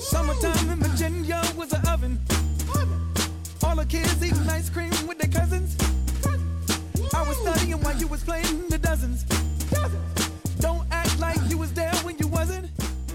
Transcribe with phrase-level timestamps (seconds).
[0.00, 2.18] Summertime in Virginia was an oven.
[3.62, 5.76] All the kids eating ice cream with their cousins.
[7.12, 9.24] I was studying while you was playing the dozens.
[10.58, 12.70] Don't act like you was there when you wasn't.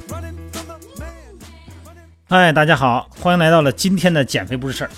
[0.10, 1.40] Running from the man.
[2.28, 4.92] 嗨，大家好，欢迎来到了今天的减肥不是事儿。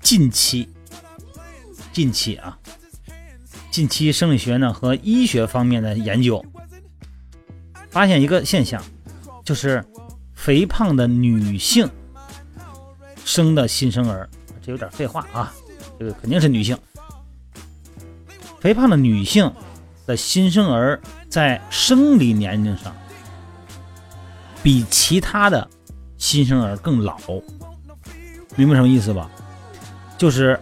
[0.00, 0.68] 近期，
[1.92, 2.56] 近期啊，
[3.72, 6.44] 近期生理学呢和医学方面的研究，
[7.90, 8.80] 发现一个现象，
[9.44, 9.84] 就是
[10.42, 11.88] 肥胖的女性
[13.24, 14.28] 生的新生儿，
[14.60, 15.54] 这有点废话啊，
[16.00, 16.76] 这个肯定是女性。
[18.58, 19.52] 肥胖的女性
[20.04, 22.92] 的新生儿在生理年龄上
[24.64, 25.70] 比其他的
[26.18, 27.16] 新生儿更老，
[28.56, 29.30] 明白什么意思吧？
[30.18, 30.58] 就是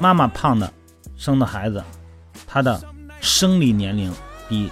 [0.00, 0.72] 妈妈胖的
[1.16, 1.80] 生的孩子，
[2.44, 2.82] 他的
[3.20, 4.12] 生理年龄
[4.48, 4.68] 比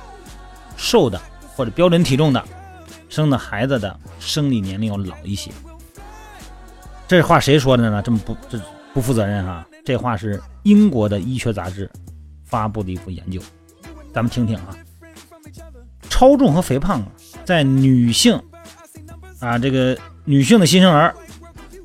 [0.77, 1.20] 瘦的
[1.55, 2.44] 或者标准体重的
[3.09, 5.51] 生的孩子的生理年龄要老一些。
[7.08, 8.03] 这话谁说的呢？
[8.03, 8.61] 这么不这
[8.92, 11.91] 不负责任哈、这话是英国的医学杂志
[12.45, 13.41] 发布的一幅研究，
[14.12, 14.77] 咱们听听啊。
[16.08, 17.08] 超重和肥胖啊，
[17.45, 18.41] 在女性
[19.39, 21.14] 啊这个女性的新生儿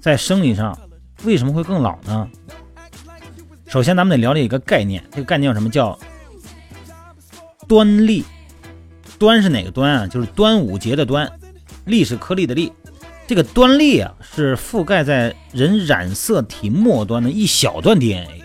[0.02, 0.78] 在生理上
[1.23, 2.28] 为什么会更老呢？
[3.67, 5.70] 首先，咱们得了解一个概念，这个概念叫什么？
[5.70, 6.00] 叫
[7.67, 8.26] 端粒。
[9.22, 10.08] 端是哪个端啊？
[10.08, 11.31] 就是端午节的端，
[11.86, 12.73] 粒是颗粒的粒。
[13.27, 18.42] 这个端粒啊，是覆盖在人染色体末端的一小段 DNA。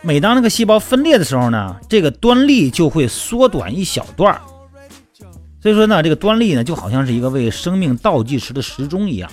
[0.00, 4.40] 每当那个细胞分裂的时候呢，这个端粒就会缩短一小段儿。
[5.60, 9.30] 所以说呢，这个端粒呢，就好像是一个为生命倒计时的时钟一样。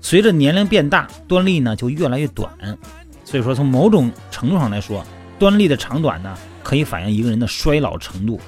[0.00, 2.48] 随着年龄变大，端粒呢就越来越短。
[3.24, 5.04] 所以说，从某种程度上来说，
[5.40, 8.38] 端粒的长短呢，可以反映一个人的衰老程度。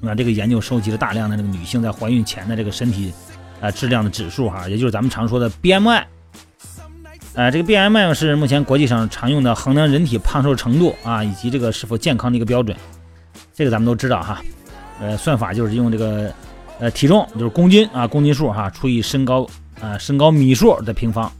[0.00, 3.12] 那这个研究收集了大量的这个女性在怀孕前的这个身体
[3.60, 6.02] 啊、质量的指数哈，也就是咱们常说的 BMI。
[7.34, 12.76] 呃，这个 BMI 是目前国际上常用的衡量人体胖瘦程度啊，以及这个是否健康的一个标准。
[13.54, 14.42] 这个咱们都知道哈。
[15.00, 16.32] 呃，算法就是用这个
[16.78, 19.46] 呃体重就是公斤啊，公斤数哈除以身高
[19.80, 21.30] 啊、身高米数的平方。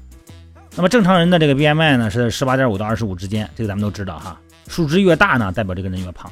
[0.76, 4.38] 那么正常人的这个 BMI 呢是十八点五到二十五之间，这个咱们都知道哈。
[4.68, 6.30] 数值越大呢，代表这个人越胖。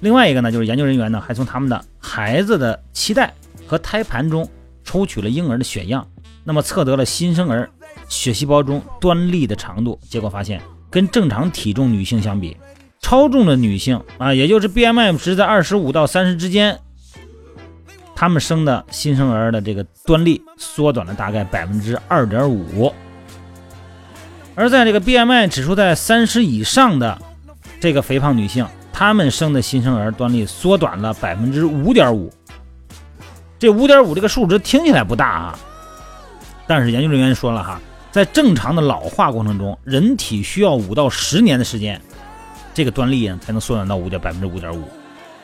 [0.00, 3.34] 另外一个呢，就是研究人员呢还从他们的孩子的脐带
[3.66, 4.48] 和胎盘中
[4.84, 6.06] 抽取了婴儿的血样，
[6.44, 7.68] 那么测得了新生儿
[8.08, 12.56] 血细胞中端粒的长度，结果发现跟正常体重女性相比，
[13.00, 16.78] 超重的女性啊，也就是 BMI 值在二十五到三十之间，
[18.14, 22.94] 她们生的新生儿的这个端粒缩短了大概百分之二点五，
[24.54, 27.20] 而在这个 BMI 指数在三十以上的
[27.80, 28.66] 这个肥胖女性，
[28.98, 32.32] 他们生的新生儿端粒缩短了百分之五点五。
[33.56, 35.58] 这五点五这个数值听起来不大啊，
[36.66, 42.02] 但是研究人员说了哈，在正常的老化过程中，人体需要五到十年的时间，
[42.74, 44.82] 这个端粒才能缩短到五点百分之五点五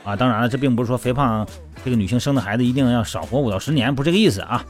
[0.02, 0.16] 啊。
[0.16, 1.46] 当然了，这并不是说肥胖
[1.84, 4.64] 这个女性生的孩子一定要少活五到十年，不是这个意思啊。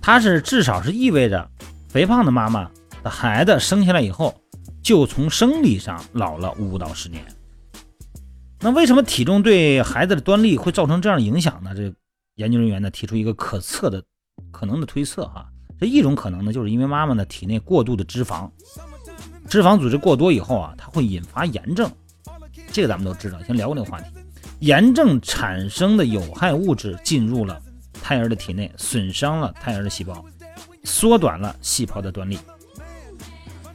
[0.00, 1.46] 它是至少是意味着
[1.90, 2.66] 肥胖的妈妈
[3.02, 4.34] 的孩子生下来以后，
[4.82, 7.22] 就从生理上老了五到十年。
[8.62, 11.74] 那为什么体重对孩子的端粒会造成这样的影响呢？
[11.74, 11.92] 这
[12.34, 14.02] 研究人员呢提出一个可测的
[14.50, 15.46] 可能的推测哈，
[15.78, 18.50] 这一种可能呢，就是因为妈妈呢体内过度的脂肪，
[19.48, 21.90] 脂肪组织过多以后啊，它会引发炎症，
[22.70, 24.06] 这个咱们都知道，以前聊过这个话题。
[24.58, 27.58] 炎症产生的有害物质进入了
[27.94, 30.22] 胎儿的体内，损伤了胎儿的细胞，
[30.84, 32.38] 缩短了细胞的端粒。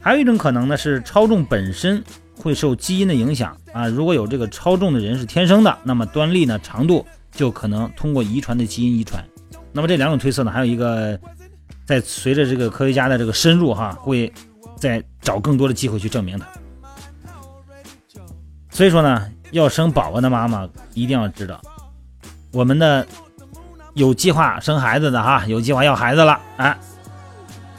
[0.00, 2.02] 还有一种可能呢，是超重本身
[2.36, 3.88] 会受基因的影响啊。
[3.88, 9.24] 如果有这个超重的人是天生的，那么端粒呢长度就可能通过遗传的基因遗传。
[9.72, 11.18] 那么这两种推测呢，还有一个
[11.84, 14.32] 在随着这个科学家的这个深入哈，会
[14.76, 16.46] 再找更多的机会去证明它。
[18.70, 21.60] 所以说呢，要生宝宝的妈妈一定要知道，
[22.52, 23.06] 我们的
[23.94, 26.76] 有计划生孩子的哈，有计划要孩子了，哎，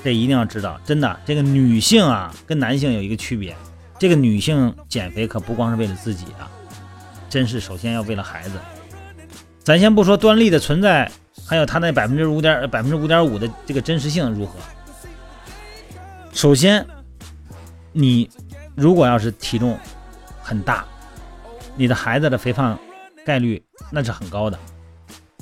[0.04, 3.56] 这一定要知道，真的，这个女性啊跟男性有一个区别，
[4.00, 6.50] 这个女性减肥可不光是为了自己啊，
[7.30, 8.60] 真是首先要为了孩子。
[9.64, 11.12] 咱先不说端粒的存在，
[11.46, 14.54] 还有它那百分之五点百分之五点五的这个真实性如何。
[16.32, 16.86] 首先，
[17.92, 18.30] 你
[18.76, 19.78] 如果要是体重
[20.42, 20.86] 很大，
[21.76, 22.78] 你的孩子的肥胖
[23.26, 23.62] 概率
[23.92, 24.60] 那是很高的。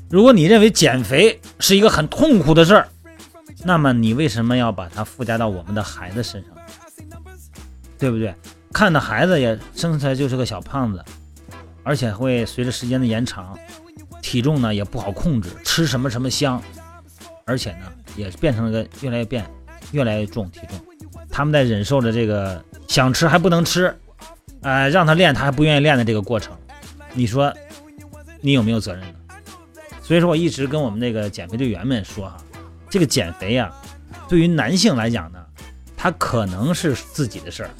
[0.09, 2.87] 如果你认为减肥是一个很痛苦的事儿，
[3.63, 6.51] 那么你为什么要把它附加到我们的孩子身上？
[7.97, 8.33] 对不对？
[8.73, 11.03] 看到孩子也生出来就是个小胖子，
[11.83, 13.57] 而且会随着时间的延长，
[14.21, 16.61] 体重呢也不好控制，吃什么什么香，
[17.45, 17.85] 而且呢
[18.17, 19.45] 也变成了个越来越变
[19.91, 20.77] 越来越重体重。
[21.29, 23.95] 他们在忍受着这个想吃还不能吃，
[24.61, 26.57] 呃，让他练他还不愿意练的这个过程，
[27.13, 27.53] 你说
[28.41, 29.15] 你有没有责任呢？
[30.01, 32.37] 所以说我一直跟我们那个减肥队员们说哈，
[32.89, 33.73] 这个减肥呀，
[34.27, 35.39] 对于男性来讲呢，
[36.05, 37.71] 他可能是自己的事儿，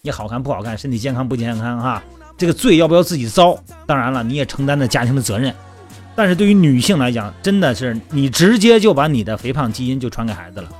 [0.00, 2.02] 你好看不好看，身体健康不健康哈，
[2.38, 3.62] 这个罪要不要自己遭？
[3.84, 5.54] 当然了，你也承担着家庭的责任。
[6.16, 10.72] 但是对于女性来讲，真的是你直接就把你的肥胖基因就传给孩子了。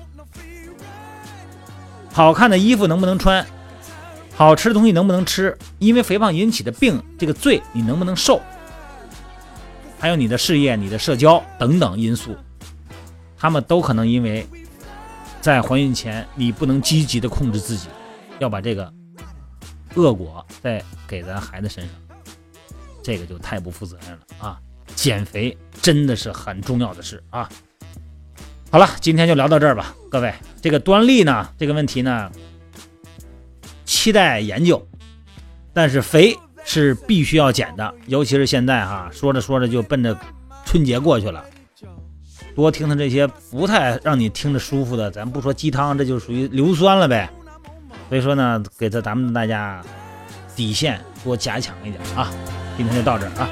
[2.11, 3.45] 好看的衣服能不能穿？
[4.35, 5.55] 好吃的东西能不能吃？
[5.81, 8.41] 因为肥胖引起的病，这个罪你能不能受？
[9.99, 12.35] 还有你的事业、你的社交等等因素，
[13.39, 14.49] 他们都可能因为
[15.41, 17.89] 在怀孕前你不能积极的控制自己，
[18.39, 18.93] 要把这个
[19.95, 21.95] 恶果再给咱孩子身上，
[23.03, 24.61] 这个就太不负责任了啊！
[24.95, 27.49] 减肥真的是很重要的事啊！
[28.71, 30.35] 好了，今天就聊到这儿吧，各位。
[30.61, 32.31] 这个端粒呢，这个问题呢，
[33.85, 34.87] 期待研究。
[35.73, 40.15] 但是肥是必须要减的，尤其是现在哈，说着说着就奔着
[40.67, 41.43] 春节过去了，
[42.61, 47.31] 多听听这些不太让你听着舒服的，咱不说鸡汤，这就属于硫酸了呗。
[48.09, 49.83] 所以说呢，给咱咱们大家
[50.55, 52.31] 底线多加强一点啊。
[52.77, 53.49] 今天就到这啊。